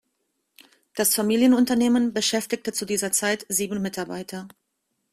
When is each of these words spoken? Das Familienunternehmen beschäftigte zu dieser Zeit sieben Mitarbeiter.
Das 0.95 1.13
Familienunternehmen 1.13 2.11
beschäftigte 2.11 2.73
zu 2.73 2.87
dieser 2.87 3.11
Zeit 3.11 3.45
sieben 3.49 3.83
Mitarbeiter. 3.83 4.47